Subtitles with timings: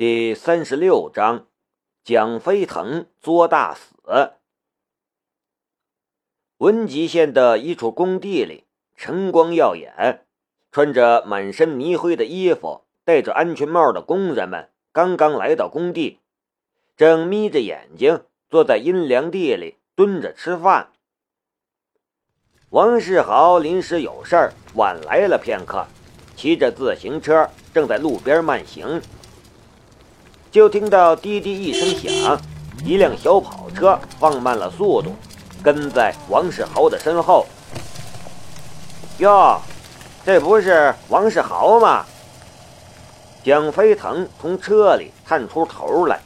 [0.00, 1.46] 第三十六章，
[2.02, 4.32] 蒋飞腾作大死。
[6.56, 8.64] 文集县的一处工地里，
[8.96, 10.24] 晨光耀眼，
[10.72, 16.20] 穿着满身泥灰的衣服、戴着安全帽的工人们刚刚来到工地，
[16.96, 20.92] 正眯着眼睛坐在阴凉地里蹲着吃饭。
[22.70, 25.86] 王世豪临时有事儿，晚来了片刻，
[26.34, 29.02] 骑着自行车正在路边慢行。
[30.50, 32.40] 就听到滴滴一声响，
[32.84, 35.14] 一辆小跑车放慢了速度，
[35.62, 37.46] 跟在王世豪的身后。
[39.18, 39.60] 哟，
[40.26, 42.04] 这不是王世豪吗？
[43.44, 46.20] 蒋飞腾从车里探出头来，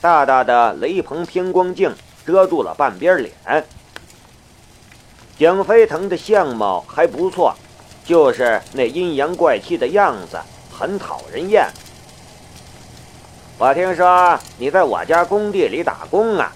[0.00, 1.94] 大大的雷朋偏光镜
[2.26, 3.64] 遮住了半边脸。
[5.38, 7.54] 蒋飞腾的相貌还不错，
[8.04, 10.36] 就是那阴阳怪气的样子，
[10.72, 11.70] 很讨人厌。
[13.60, 16.50] 我听说你在我家工地里打工啊，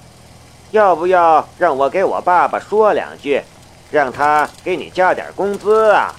[0.71, 3.43] 要不要让我给我爸爸说两句，
[3.91, 6.15] 让他给你加点工资啊？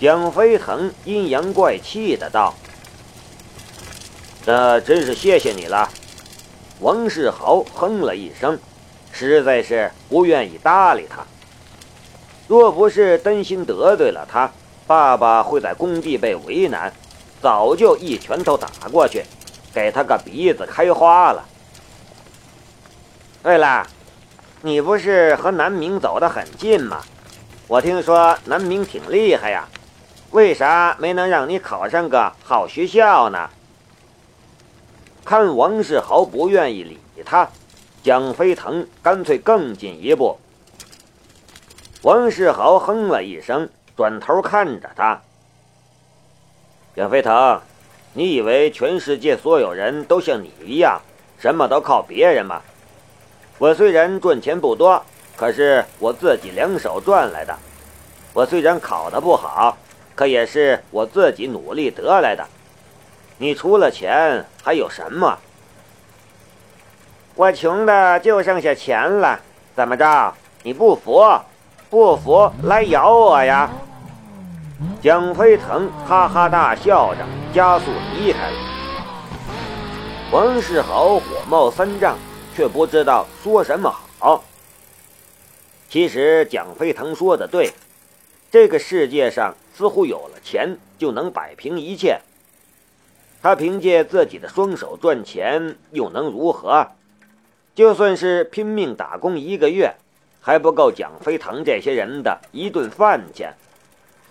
[0.00, 2.54] 蒋飞腾阴阳怪气的道
[4.46, 5.90] ：“那真是谢谢你了。”
[6.80, 8.58] 王世豪哼了一声，
[9.12, 11.18] 实在是不愿意搭理他。
[12.46, 14.50] 若不是担心得罪了他，
[14.86, 16.90] 爸爸会在工地被为难。
[17.40, 19.24] 早就一拳头打过去，
[19.72, 21.44] 给他个鼻子开花了。
[23.42, 23.86] 对了，
[24.62, 27.00] 你不是和南明走得很近吗？
[27.68, 29.68] 我听说南明挺厉害呀，
[30.30, 33.50] 为啥没能让你考上个好学校呢？
[35.24, 37.48] 看王世豪不愿意理他，
[38.02, 40.38] 蒋飞腾干脆更进一步。
[42.02, 45.20] 王世豪哼了一声，转头看着他。
[46.98, 47.60] 蒋飞腾，
[48.14, 51.00] 你以为全世界所有人都像你一样，
[51.38, 52.60] 什么都靠别人吗？
[53.58, 55.00] 我虽然赚钱不多，
[55.36, 57.56] 可是我自己两手赚来的。
[58.34, 59.78] 我虽然考得不好，
[60.16, 62.44] 可也是我自己努力得来的。
[63.36, 65.38] 你除了钱还有什么？
[67.36, 69.38] 我穷的就剩下钱了。
[69.76, 70.34] 怎么着？
[70.64, 71.24] 你不服？
[71.88, 73.70] 不服来咬我呀！
[75.00, 77.86] 蒋飞腾哈哈大笑着，加速
[78.16, 78.56] 离开了。
[80.32, 82.18] 王世豪火冒三丈，
[82.56, 84.42] 却不知道说什么好。
[85.88, 87.70] 其实蒋飞腾说的对，
[88.50, 92.20] 这个世界上似乎有了钱就能摆平一切。
[93.40, 96.88] 他凭借自己的双手赚钱，又能如何？
[97.72, 99.94] 就算是拼命打工一个月，
[100.40, 103.54] 还不够蒋飞腾这些人的一顿饭钱。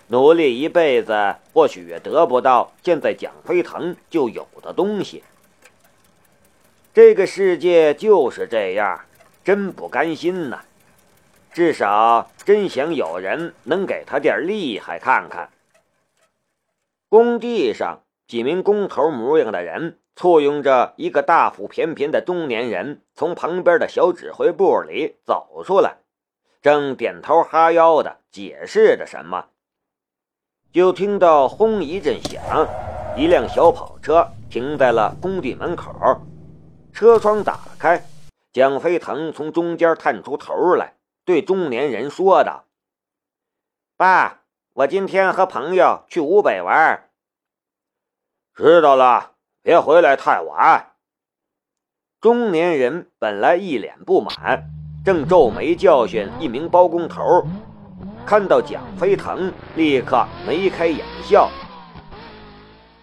[0.08, 5.22] 努力一辈子，或许也得不到现在蒋飞腾就有的东西。
[6.94, 9.04] 这个世界就是这样，
[9.44, 10.60] 真不甘心呐！
[11.52, 15.50] 至少真想有人能给他点厉害看看。
[17.08, 25.98] 工地上，几名工头模样的人簇拥着一个大腹便便的中年人，从旁边的小指挥部里走出来，
[26.62, 29.46] 正点头哈腰的解释着什么。
[30.70, 32.68] 就听到轰一阵响，
[33.16, 36.20] 一辆小跑车停在了工地门口，
[36.92, 38.04] 车窗打开，
[38.52, 42.64] 蒋飞腾从中间探出头来，对中年人说道
[43.96, 44.42] ：“爸，
[44.74, 47.08] 我今天和朋友去湖北玩。”
[48.54, 50.92] 知道了，别回来太晚。
[52.20, 54.68] 中年人本来一脸不满，
[55.02, 57.46] 正皱眉教训一名包工头。
[58.28, 61.50] 看到蒋飞腾，立刻眉开眼笑。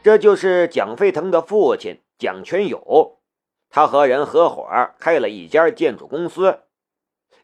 [0.04, 3.18] 这就是蒋飞腾的父亲蒋全友，
[3.72, 4.68] 他和人合伙
[5.00, 6.60] 开了一家建筑公司，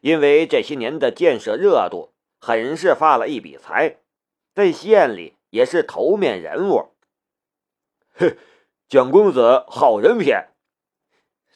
[0.00, 3.96] 因为这些年的建设热度，很是发了一笔财，
[4.54, 6.90] 在县里也是头面人物。
[8.14, 8.36] 哼，
[8.88, 10.32] 蒋公子好人品。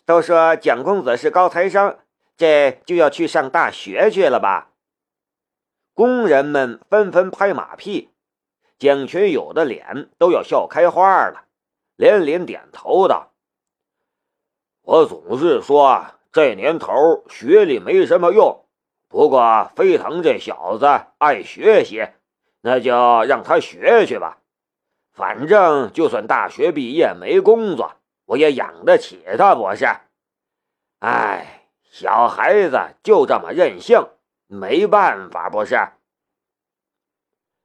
[0.05, 1.97] 都说蒋公子是高材生，
[2.37, 4.73] 这就要去上大学去了吧？
[5.97, 8.11] 工人们纷纷拍马屁，
[8.79, 11.45] 蒋群友的脸都要笑开花了，
[11.97, 13.33] 连连点头道
[14.85, 18.67] ：“我总是说这年头学历没什么用，
[19.09, 22.07] 不过飞腾这小子爱学习，
[22.61, 24.43] 那就让他学去吧。
[25.15, 27.95] 反正就算大学毕业没工作，
[28.27, 29.87] 我也养得起他，不是？
[30.99, 34.07] 哎，小孩子就这么任性。”
[34.47, 35.77] 没办法，不是。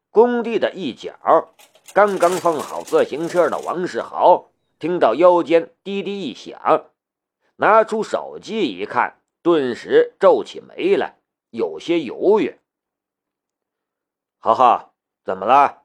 [0.10, 1.54] 工地的一角，
[1.94, 4.50] 刚刚放好自行车的王世豪
[4.80, 6.90] 听到腰间滴滴一响，
[7.56, 11.18] 拿出手机一看，顿时皱起眉来，
[11.50, 12.60] 有些犹豫。
[14.38, 14.94] 浩浩，
[15.24, 15.84] 怎么了？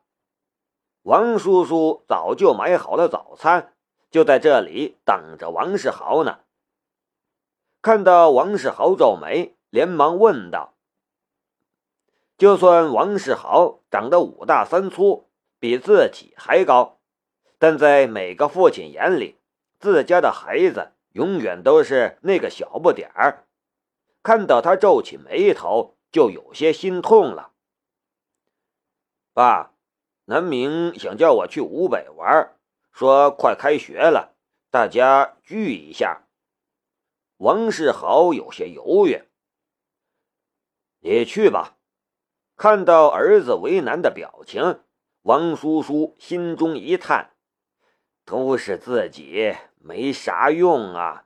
[1.02, 3.74] 王叔叔早就买好了早餐，
[4.10, 6.40] 就在这里等着王世豪呢。
[7.80, 10.74] 看到王世豪皱眉，连忙问道
[12.36, 15.28] ：“就算王世豪长得五大三粗，
[15.58, 16.98] 比自己还高，
[17.58, 19.36] 但在每个父亲眼里，
[19.78, 23.46] 自家的孩子永远都是那个小不点儿。
[24.22, 27.52] 看到他皱起眉头，就有些心痛了。”
[29.32, 29.72] 爸。
[30.28, 32.58] 南明想叫我去湖北玩，
[32.90, 34.34] 说快开学了，
[34.72, 36.26] 大家聚一下。
[37.36, 39.22] 王世豪有些犹豫。
[40.98, 41.75] 你去吧。
[42.56, 44.80] 看到儿子为难的表情，
[45.22, 47.32] 王叔叔心中一叹：
[48.24, 51.24] 都是自己没啥用啊。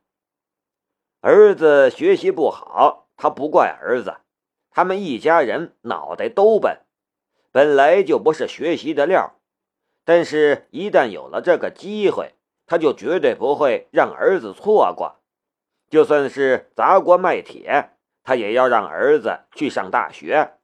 [1.21, 4.17] 儿子学习不好，他不怪儿子，
[4.71, 6.81] 他们一家人脑袋都笨。
[7.53, 9.37] 本来就不是学习的料，
[10.05, 12.35] 但是，一旦有了这个机会，
[12.67, 15.21] 他就绝对不会让儿子错过。
[15.89, 17.91] 就算是砸锅卖铁，
[18.25, 20.57] 他也要让儿子去上大学。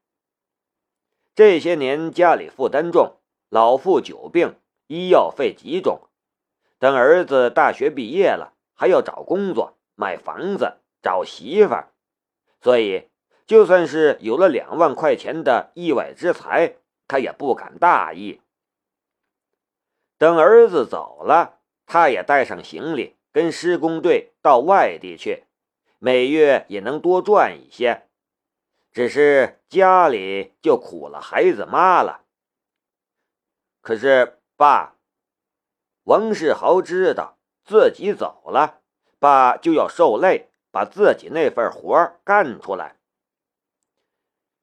[1.36, 3.16] 这些年家里负担重，
[3.50, 4.56] 老父久病，
[4.86, 6.00] 医药费极重。
[6.78, 11.74] 等儿子大学毕业了，还要找工作、买房子、找媳妇，
[12.62, 13.10] 所以。
[13.46, 18.40] 就算是有了两万块钱的意外之财，他也不敢大意。
[20.18, 25.44] 等儿子走了，他也带上行李，跟施工队到外地去，
[26.00, 28.05] 每月也能多赚一些。
[28.96, 32.22] 只是家里就苦了孩子妈了。
[33.82, 34.94] 可是爸，
[36.04, 38.81] 王世豪知道自己走了，
[39.19, 42.96] 爸就要受累，把自己那份活干出来。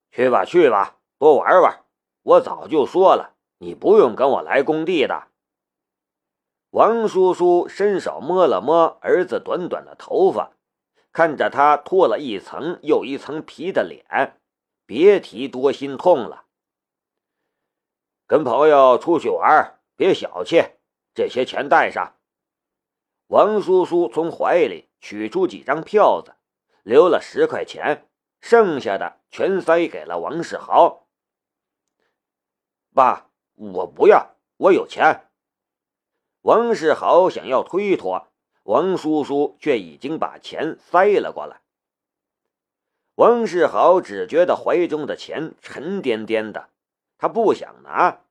[0.09, 1.85] 去吧，去吧，多玩玩。
[2.23, 5.27] 我早就说了，你不用跟我来工地的。
[6.71, 10.53] 王叔叔伸手摸了摸儿子短短的头发，
[11.13, 14.41] 看着他脱了一层又一层皮的脸，
[14.87, 16.47] 别提多心痛了。
[18.25, 20.63] 跟朋友出去玩，别小气，
[21.13, 22.15] 这些钱带上。
[23.27, 26.35] 王叔叔从怀里取出几张票子，
[26.81, 28.09] 留了十块钱。
[28.41, 31.07] 剩下的全塞给了王世豪。
[32.93, 35.29] 爸，我不要，我有钱。
[36.41, 38.32] 王世豪想要推脱，
[38.63, 41.61] 王叔叔却已经把钱塞了过来。
[43.15, 46.69] 王世豪只觉得怀中的钱沉甸甸的，
[47.17, 48.21] 他不想拿，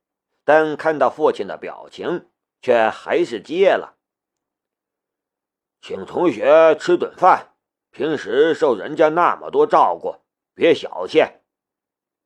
[0.43, 2.27] 但看到父亲的表情，
[2.61, 3.97] 却还是接了。
[5.81, 7.49] 请同学吃顿饭。
[7.91, 10.15] 平时受人家那么多照顾，
[10.55, 11.21] 别小气。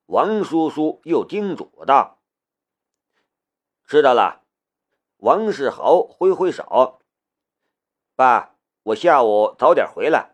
[0.05, 2.21] 王叔叔又叮嘱道
[3.83, 4.43] ：“知道了。”
[5.17, 7.01] 王世豪挥挥手
[8.17, 10.33] ：“爸，我下午早点回来。”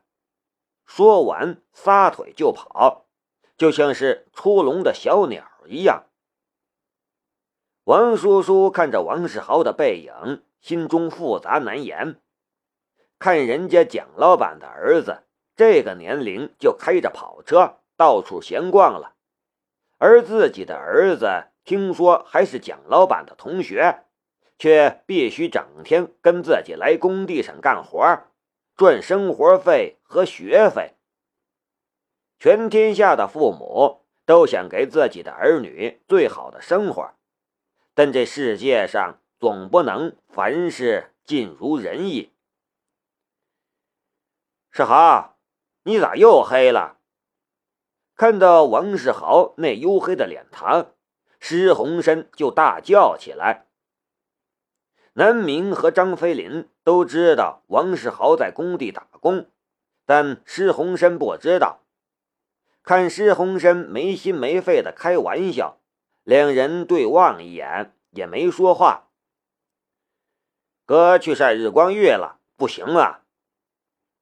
[0.88, 3.07] 说完，撒腿就跑，
[3.57, 6.06] 就像是出笼的小鸟一样。
[7.83, 12.21] 王叔叔看着王世豪的背影，心中复杂难言。
[13.19, 15.24] 看人家蒋老板的儿子，
[15.58, 19.15] 这个年龄就开着跑车到处闲逛了，
[19.98, 24.05] 而自己的儿子听说还是蒋老板的同学，
[24.57, 28.27] 却必须整天跟自己来工地上干活，
[28.75, 30.95] 赚生活费和学费。
[32.39, 37.13] 全天下的父母都想给自己的儿女最好的生活，
[37.93, 42.31] 但这世界上总不能凡事尽如人意。
[44.72, 45.38] 世豪，
[45.83, 46.98] 你咋又黑了？
[48.15, 50.91] 看到王世豪那黝黑的脸庞，
[51.39, 53.67] 施洪生就大叫起来。
[55.15, 59.48] 南明和张飞林都知道王世豪在工地打工，
[60.05, 61.82] 但施洪生不知道。
[62.82, 65.77] 看施洪生没心没肺的开玩笑，
[66.24, 69.10] 两人对望一眼，也没说话。
[70.86, 73.22] 哥去晒日光浴了，不行啊。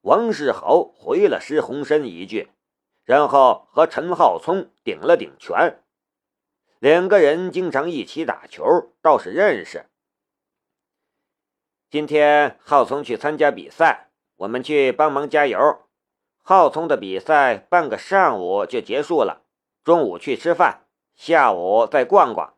[0.01, 2.51] 王世豪回了施洪生一句，
[3.05, 5.81] 然后和陈浩聪顶了顶拳。
[6.79, 8.65] 两个人经常一起打球，
[9.01, 9.85] 倒是认识。
[11.91, 15.59] 今天浩聪去参加比赛，我们去帮忙加油。
[16.41, 19.41] 浩聪的比赛半个上午就结束了，
[19.83, 22.53] 中午去吃饭，下午再逛逛。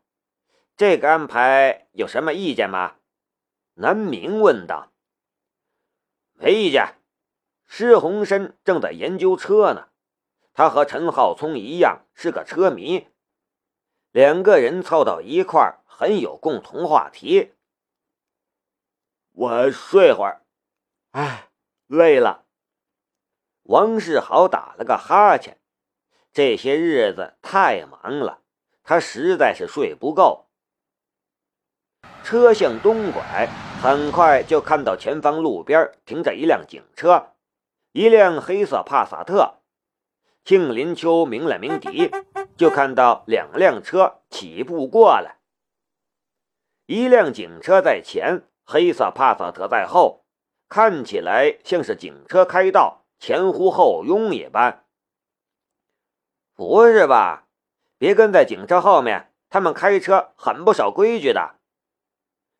[0.77, 2.97] 这个安排有什么意见吗？
[3.73, 4.91] 南明问道
[6.37, 6.93] ：“没意见。”
[7.65, 9.87] 施洪生正在研究车呢，
[10.53, 13.07] 他和陈浩聪一样是个车迷，
[14.11, 17.53] 两个人凑到一块很有共同话题。
[19.33, 20.43] 我睡会儿，
[21.11, 21.49] 哎，
[21.87, 22.45] 累了。
[23.63, 25.59] 王世豪打了个哈欠，
[26.31, 28.41] 这些日子太忙了，
[28.83, 30.47] 他实在是睡不够。
[32.23, 33.49] 车向东拐，
[33.81, 37.33] 很快就看到前方路边停着一辆警车。
[37.91, 39.61] 一辆黑色帕萨特，
[40.45, 42.11] 庆林秋鸣了鸣笛，
[42.55, 45.37] 就看到两辆车起步过来。
[46.85, 50.25] 一辆警车在前，黑色帕萨特在后，
[50.67, 54.85] 看起来像是警车开道，前呼后拥一般。
[56.53, 57.47] 不是吧？
[57.97, 61.55] 别跟在警车后面，他们开车很不守规矩的。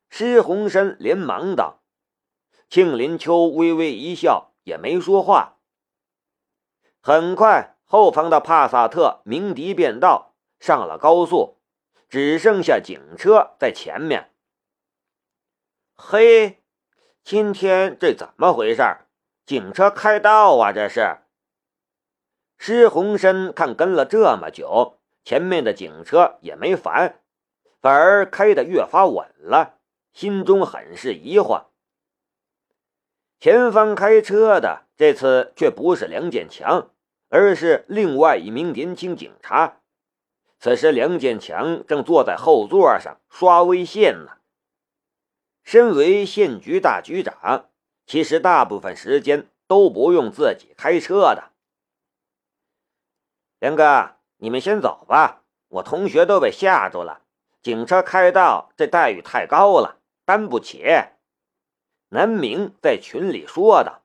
[0.10, 1.84] 施洪生连忙道。
[2.70, 4.52] 庆林秋微微一笑。
[4.64, 5.58] 也没说话。
[7.02, 11.60] 很快，后方的帕萨特鸣笛变道，上了高速，
[12.08, 14.33] 只剩下警车在前面。
[16.06, 16.62] 嘿，
[17.24, 18.84] 今天这怎么回事？
[19.46, 20.74] 警车开道啊？
[20.74, 21.20] 这是？
[22.58, 27.22] 施洪生看跟了这么久，前面的警车也没烦，
[27.82, 29.78] 反而开得越发稳了，
[30.12, 31.68] 心中很是疑惑。
[33.40, 36.90] 前方开车的这次却不是梁建强，
[37.30, 39.78] 而是另外一名年轻警察。
[40.60, 44.43] 此时，梁建强正坐在后座上刷微信呢。
[45.64, 47.70] 身为县局大局长，
[48.06, 51.52] 其实大部分时间都不用自己开车的。
[53.60, 57.22] 梁哥，你们先走吧，我同学都被吓住了。
[57.62, 60.84] 警车开道，这待遇太高了，担不起。
[62.10, 64.02] 南明在群里说的。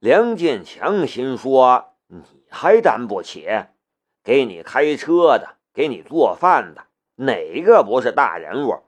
[0.00, 3.48] 梁建强心说：“你还担不起？
[4.24, 8.82] 给你开车的，给你做饭的，哪个不是大人物？”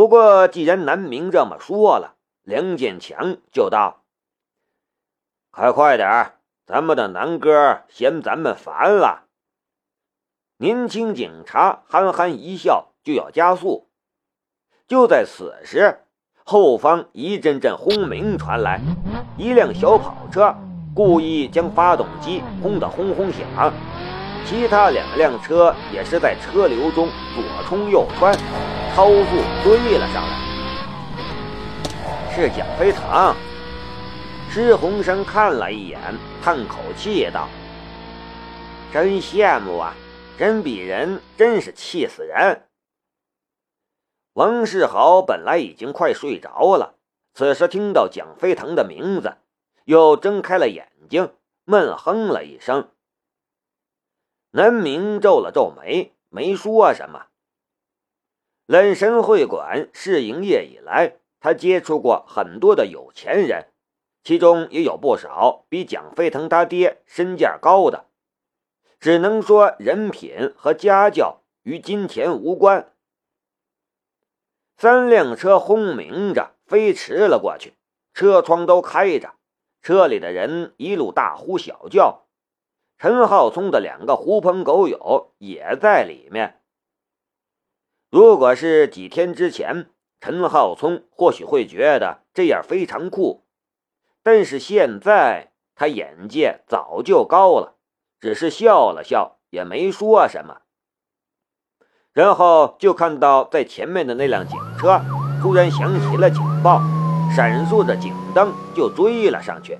[0.00, 4.02] 不过，既然南明这么说了，梁建强就道
[5.52, 9.24] ：“开快点儿咱们的南哥嫌咱们烦了。”
[10.56, 13.90] 年轻警察憨憨一笑，就要加速。
[14.88, 15.98] 就在此时。
[16.44, 18.80] 后方一阵阵轰鸣传来，
[19.36, 20.56] 一辆小跑车
[20.94, 23.70] 故意将发动机轰得轰轰响，
[24.46, 28.34] 其他两辆车也是在车流中左冲右穿，
[28.94, 30.40] 超速追了上来。
[32.34, 33.34] 是蒋飞腾。
[34.50, 36.00] 施洪生看了一眼，
[36.42, 37.48] 叹口气道
[38.92, 39.94] ：“真羡慕啊，
[40.36, 42.66] 人比人真是气死人。”
[44.34, 46.96] 王世豪本来已经快睡着了，
[47.32, 49.36] 此时听到蒋飞腾的名字，
[49.84, 51.32] 又睁开了眼睛，
[51.64, 52.88] 闷哼了一声。
[54.50, 57.26] 南明皱了皱眉，没说什么。
[58.70, 63.66] 冷神会馆试营业以来，他接触过很多的有钱人，
[64.22, 68.04] 其中也有不少比蒋飞腾他爹身价高的，
[69.00, 72.92] 只能说人品和家教与金钱无关。
[74.76, 77.74] 三辆车轰鸣着飞驰了过去，
[78.14, 79.32] 车窗都开着，
[79.82, 82.28] 车里的人一路大呼小叫。
[82.98, 86.59] 陈浩聪的两个狐朋狗友也在里面。
[88.10, 89.88] 如果是几天之前，
[90.20, 93.44] 陈浩聪或许会觉得这样非常酷，
[94.24, 97.76] 但是现在他眼界早就高了，
[98.18, 100.62] 只是笑了笑，也没说什么。
[102.12, 105.00] 然后就看到在前面的那辆警车
[105.40, 106.80] 突然响起了警报，
[107.34, 109.78] 闪烁着警灯就追了上去。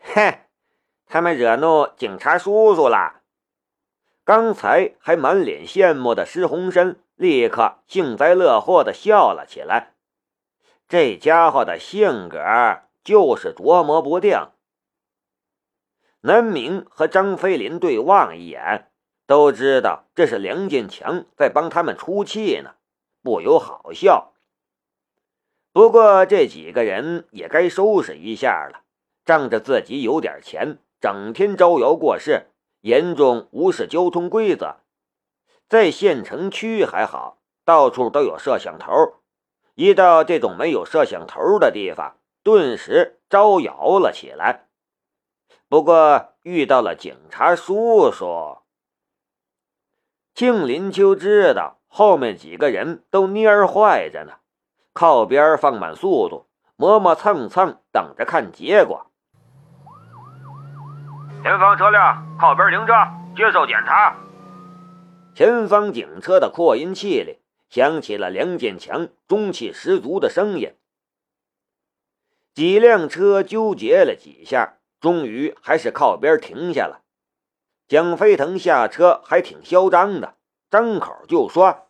[0.00, 0.42] 嘿，
[1.06, 3.22] 他们惹怒警察叔叔了！
[4.24, 9.94] 刚才还满脸羡慕的施洪生立刻幸灾乐祸的笑了起来。
[10.88, 12.38] 这家伙的性格
[13.04, 14.38] 就是琢磨不定。
[16.20, 18.90] 南明和张飞林对望一眼。
[19.26, 22.76] 都知道这是梁建强在帮他们出气呢，
[23.22, 24.32] 不由好笑。
[25.70, 28.84] 不过这几个人也该收拾一下了，
[29.26, 32.46] 仗着自己有点钱，整天招摇过市，
[32.80, 34.76] 严重无视交通规则。
[35.68, 39.16] 在县城区还好，到处都有摄像头，
[39.74, 44.68] 一到这种没有摄像头的地方，顿时招摇了起来。
[45.68, 48.58] 不过遇到了警察叔叔。
[50.34, 54.34] 庆林秋知道后面几个人都蔫坏着呢，
[54.94, 56.46] 靠边放慢速度，
[56.76, 59.10] 磨磨蹭蹭，等着看结果。
[61.42, 62.94] 前方车辆靠边停车，
[63.36, 64.16] 接受检查。
[65.38, 67.38] 前方警车的扩音器里
[67.70, 70.74] 响起了梁建强中气十足的声音。
[72.54, 77.04] 几辆车纠结了几下，终于还是靠边停下了。
[77.86, 80.34] 蒋飞腾下车还挺嚣张的，
[80.72, 81.86] 张口就说：“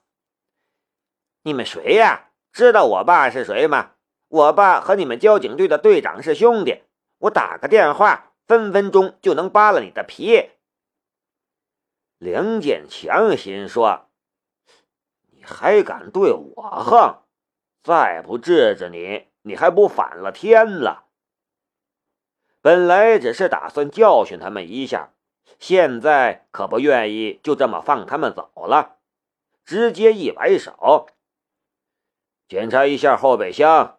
[1.45, 2.29] 你们谁呀？
[2.53, 3.93] 知道我爸是谁吗？
[4.29, 6.83] 我爸和你们交警队的队长是兄弟，
[7.21, 10.51] 我打个电话，分分钟就能扒了你的皮。”
[12.19, 14.09] 梁建强心说
[15.31, 17.23] ：“你还敢对我横？
[17.83, 21.07] 再不治治你！”你还不反了天了？
[22.61, 25.15] 本来只是打算教训他们一下，
[25.59, 28.99] 现在可不愿意就这么放他们走了，
[29.65, 31.07] 直接一摆手，
[32.47, 33.98] 检查一下后备箱。